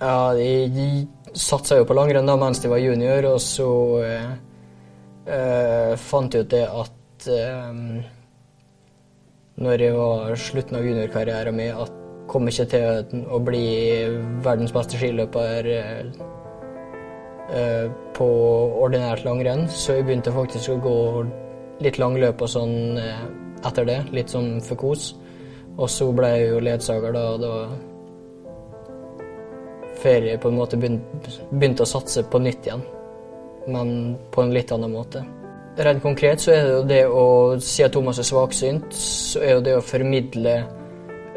Ja, 0.00 0.34
de, 0.36 0.48
de 0.68 0.88
satsa 1.36 1.78
jo 1.80 1.86
på 1.88 1.96
langrenn 1.96 2.28
da 2.28 2.36
mens 2.40 2.60
de 2.60 2.68
var 2.72 2.82
junior, 2.82 3.30
og 3.30 3.40
så 3.40 3.68
eh, 4.04 4.32
eh, 5.32 5.92
fant 6.00 6.32
de 6.32 6.44
ut 6.44 6.50
det 6.52 6.64
at 6.68 7.28
eh, 7.32 7.78
når 9.56 9.86
jeg 9.86 9.96
var 9.96 10.36
slutten 10.36 10.76
av 10.76 10.84
juniorkarrieren 10.84 11.56
min, 11.56 11.72
at 11.80 12.02
kom 12.28 12.48
ikke 12.50 12.66
til 12.68 13.24
å 13.32 13.38
bli 13.40 13.66
verdens 14.44 14.74
beste 14.74 14.98
skiløper 15.00 15.68
eh, 15.72 16.22
eh, 17.54 17.86
på 18.16 18.28
ordinært 18.84 19.24
langrenn, 19.24 19.66
så 19.70 19.96
jeg 19.96 20.08
begynte 20.08 20.34
faktisk 20.34 20.74
å 20.74 20.80
gå 20.84 20.98
litt 21.84 22.00
langløp 22.02 22.42
og 22.42 22.50
sånn 22.50 22.98
eh, 23.00 23.26
etter 23.66 23.88
det, 23.88 24.00
litt 24.16 24.32
sånn 24.32 24.58
for 24.64 24.80
kos. 24.80 25.14
Og 25.76 25.88
så 25.92 26.08
ble 26.16 26.32
jeg 26.32 26.50
jo 26.50 26.60
ledsager 26.64 27.12
da, 27.16 27.24
da 27.40 27.54
før 30.06 30.28
jeg 30.30 30.40
på 30.42 30.52
en 30.52 30.60
måte 30.60 30.78
begynte, 30.78 31.82
å 31.82 31.90
satse 31.90 32.22
på 32.30 32.40
nytt 32.42 32.68
igjen, 32.68 32.84
men 33.66 33.88
på 34.30 34.44
en 34.44 34.54
litt 34.54 34.70
annen 34.74 34.94
måte. 34.94 35.24
Rent 35.76 36.02
konkret 36.04 36.40
så 36.40 36.54
er 36.54 36.62
det 36.62 36.72
jo 36.72 36.84
det 36.88 37.02
å, 37.10 37.24
si 37.60 37.84
at 37.84 37.92
Thomas 37.92 38.20
er 38.22 38.28
svaksynt, 38.28 38.94
så 38.96 39.42
er 39.42 39.56
jo 39.56 39.64
det 39.66 39.74
å 39.76 39.84
formidle 39.84 40.54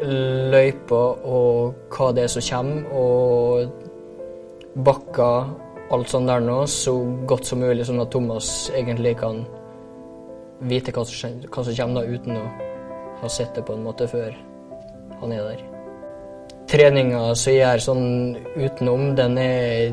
løypa 0.00 1.00
og 1.28 1.90
hva 1.92 2.12
det 2.16 2.24
er 2.24 2.32
som 2.32 2.46
kommer, 2.46 2.86
og 2.94 4.78
bakker, 4.86 5.50
alt 5.90 6.12
sånt 6.12 6.30
der 6.30 6.44
nå, 6.46 6.60
så 6.70 6.94
godt 7.28 7.50
som 7.50 7.60
mulig, 7.64 7.84
sånn 7.88 8.00
at 8.00 8.12
Thomas 8.14 8.70
egentlig 8.78 9.16
kan 9.20 9.42
vite 10.70 10.94
hva 10.94 11.04
som, 11.08 11.42
hva 11.50 11.66
som 11.66 11.76
kommer 11.82 11.98
da, 11.98 12.14
uten 12.14 12.38
å 12.38 12.46
ha 13.20 13.28
sett 13.32 13.52
det 13.58 13.66
på 13.66 13.74
en 13.74 13.84
måte 13.84 14.08
før 14.08 14.30
han 15.20 15.34
er 15.34 15.50
der. 15.50 15.79
Treninga 16.70 17.32
som 17.34 17.50
jeg 17.50 17.64
gjør 17.64 17.80
sånn 17.82 18.04
utenom, 18.54 19.08
den 19.18 19.38
er 19.42 19.90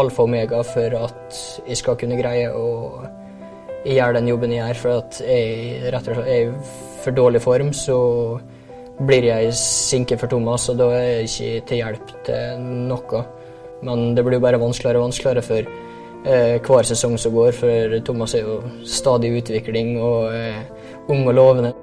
alfa 0.00 0.24
og 0.24 0.30
omega 0.30 0.62
for 0.64 0.94
at 0.96 1.40
jeg 1.68 1.76
skal 1.76 1.98
kunne 2.00 2.16
greie 2.16 2.48
å 2.56 3.02
gjøre 3.84 4.16
den 4.16 4.30
jobben 4.30 4.54
jeg 4.54 4.62
gjør. 4.62 4.80
For 4.80 5.02
at 5.02 5.20
jeg 5.20 5.92
rett 5.92 6.08
og 6.08 6.16
slett 6.16 6.30
er 6.32 6.46
i 6.46 6.94
for 7.04 7.16
dårlig 7.20 7.42
form, 7.44 7.72
så 7.76 7.98
blir 9.04 9.28
jeg 9.28 9.52
sinke 9.60 10.16
for 10.16 10.32
Thomas, 10.32 10.70
og 10.72 10.80
da 10.80 10.88
er 10.96 11.06
jeg 11.06 11.28
ikke 11.28 11.66
til 11.68 11.82
hjelp 11.82 12.14
til 12.26 12.66
noe. 12.88 13.24
Men 13.84 14.08
det 14.16 14.24
blir 14.24 14.40
jo 14.40 14.46
bare 14.46 14.60
vanskeligere 14.62 15.02
og 15.02 15.10
vanskeligere 15.10 15.44
for 15.44 15.68
eh, 16.32 16.56
hver 16.64 16.88
sesong 16.88 17.18
som 17.20 17.36
går, 17.36 17.52
for 17.60 17.98
Thomas 18.08 18.34
er 18.34 18.48
jo 18.48 18.62
stadig 18.88 19.34
i 19.34 19.42
utvikling 19.42 19.98
og 20.00 20.32
eh, 20.32 20.64
ung 21.12 21.28
og 21.28 21.36
lovende. 21.36 21.76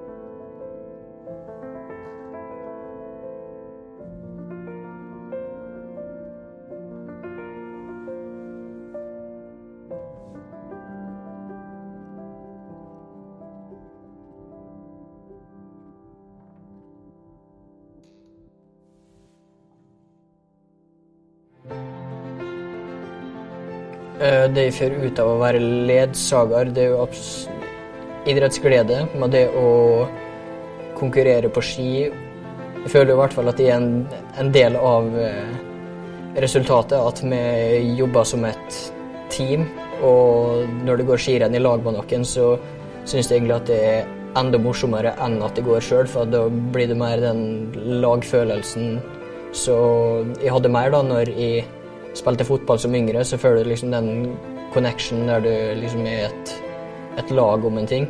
Det 24.23 24.63
jeg 24.69 24.73
får 24.77 24.93
ut 25.03 25.19
av 25.19 25.29
å 25.33 25.39
være 25.41 25.59
ledsager, 25.89 26.69
det 26.71 26.85
er 26.85 26.93
jo 26.93 27.07
idrettsglede 28.31 29.02
med 29.19 29.33
det 29.35 29.49
å 29.52 30.05
konkurrere 30.95 31.49
på 31.52 31.63
ski. 31.65 31.89
Jeg 32.83 32.91
føler 32.91 33.13
i 33.13 33.19
hvert 33.19 33.35
fall 33.35 33.52
at 33.52 33.59
det 33.59 33.67
er 33.70 33.81
en, 33.81 34.05
en 34.39 34.52
del 34.55 34.77
av 34.80 35.09
eh, 35.20 35.52
resultatet, 36.43 36.98
at 36.99 37.20
vi 37.23 37.95
jobber 37.99 38.27
som 38.27 38.45
et 38.48 38.80
team. 39.33 39.67
Og 40.03 40.71
når 40.87 41.02
det 41.02 41.08
går 41.09 41.23
skirenn 41.25 41.55
i 41.55 41.61
lag 41.61 41.83
med 41.83 41.98
noen, 41.98 42.25
så 42.27 42.53
syns 43.03 43.30
jeg 43.30 43.42
egentlig 43.42 43.58
at 43.58 43.69
det 43.71 43.80
er 43.92 44.11
enda 44.39 44.58
morsommere 44.61 45.14
enn 45.21 45.37
at 45.45 45.55
det 45.58 45.65
går 45.67 45.83
sjøl, 45.83 46.08
for 46.09 46.30
da 46.30 46.45
blir 46.48 46.89
det 46.89 46.98
mer 46.98 47.21
den 47.21 47.43
lagfølelsen. 48.03 48.98
Så 49.53 49.75
jeg 50.42 50.53
hadde 50.55 50.71
mer 50.73 50.93
da 50.93 51.03
når 51.05 51.31
jeg 51.36 51.67
spilte 52.17 52.45
fotball 52.47 52.79
som 52.79 52.95
yngre, 52.95 53.23
så 53.25 53.39
føler 53.41 53.63
du 53.63 53.71
liksom 53.71 53.93
den 53.93 54.35
connection 54.73 55.27
der 55.27 55.43
du 55.43 55.53
liksom 55.79 56.05
er 56.09 56.27
et, 56.29 56.53
et 57.21 57.31
lag 57.31 57.65
om 57.65 57.77
en 57.77 57.89
ting. 57.89 58.07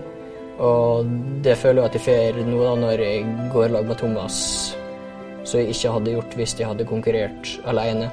Og 0.62 1.08
det 1.44 1.58
føler 1.58 1.82
jeg 1.82 1.90
at 1.90 1.98
jeg 1.98 2.06
får 2.08 2.42
nå 2.48 2.62
da 2.62 2.74
når 2.80 3.02
jeg 3.04 3.50
går 3.54 3.74
lag 3.74 3.88
med 3.90 4.00
Thomas, 4.00 4.38
som 5.44 5.60
jeg 5.60 5.74
ikke 5.74 5.96
hadde 5.96 6.16
gjort 6.16 6.38
hvis 6.40 6.56
jeg 6.60 6.70
hadde 6.70 6.88
konkurrert 6.88 7.56
alene. 7.66 8.12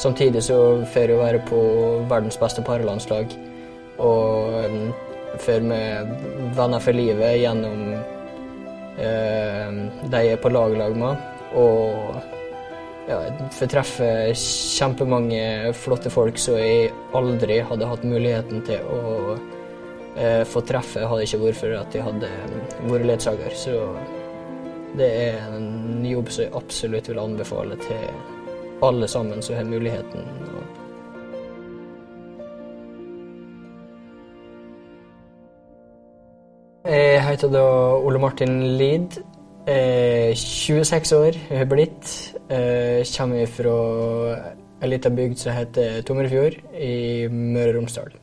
Samtidig 0.00 0.42
så 0.46 0.58
får 0.92 1.12
jeg 1.12 1.20
være 1.20 1.42
på 1.48 1.60
verdens 2.08 2.38
beste 2.40 2.62
parlandslag 2.64 3.28
og 4.00 4.54
får 5.38 5.60
med 5.66 6.14
venner 6.56 6.80
for 6.80 6.96
livet 6.96 7.36
gjennom 7.42 7.82
eh, 8.96 9.68
de 10.06 10.22
jeg 10.24 10.38
er 10.38 10.40
på 10.40 10.52
lag-lag 10.52 10.96
med. 10.96 11.26
Og 11.58 12.39
ja, 13.10 13.18
får 13.52 13.70
treffe 13.72 14.08
kjempemange 14.38 15.72
flotte 15.74 16.12
folk 16.12 16.38
som 16.38 16.58
jeg 16.60 16.90
aldri 17.16 17.58
hadde 17.66 17.88
hatt 17.90 18.06
muligheten 18.06 18.62
til 18.66 18.84
å 18.86 19.36
eh, 20.16 20.42
få 20.46 20.62
treffe 20.68 21.06
hadde 21.10 21.26
ikke 21.26 21.42
vært 21.44 21.60
for 21.60 21.78
at 21.80 21.96
jeg 21.96 22.06
hadde 22.06 22.30
vært 22.86 23.08
ledsager. 23.10 23.56
Så 23.56 23.78
det 24.98 25.08
er 25.30 25.56
en 25.56 26.06
jobb 26.06 26.30
som 26.30 26.46
jeg 26.46 26.54
absolutt 26.60 27.10
vil 27.10 27.22
anbefale 27.22 27.78
til 27.82 28.06
alle 28.86 29.08
sammen 29.10 29.42
som 29.42 29.58
har 29.58 29.66
muligheten. 29.68 30.30
Jeg 36.90 37.20
heter 37.26 37.50
da 37.52 37.66
Ole 38.00 38.18
Martin 38.18 38.54
Lid. 38.78 39.20
Er 39.66 40.34
26 40.34 41.12
år, 41.16 41.36
jeg 41.50 41.58
har 41.58 41.68
blitt. 41.68 42.34
Eh, 42.50 43.04
Kommer 43.16 43.46
fra 43.46 43.76
ei 44.80 44.88
lita 44.88 45.10
bygd 45.12 45.36
som 45.42 45.52
heter 45.52 46.00
Tomrefjord 46.08 46.56
i 46.80 47.28
Møre 47.28 47.74
og 47.74 47.76
Romsdal. 47.82 48.14